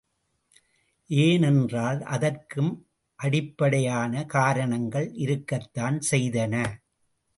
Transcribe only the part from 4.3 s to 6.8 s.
காரணங்கள் இருக்கத்தான் செய்தன.